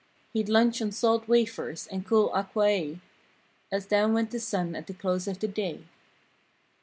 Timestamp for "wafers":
1.27-1.85